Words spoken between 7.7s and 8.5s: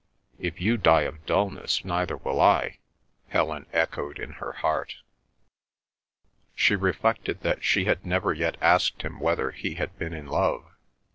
had never